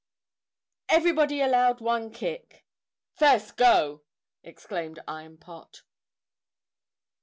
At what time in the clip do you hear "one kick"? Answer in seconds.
1.79-2.65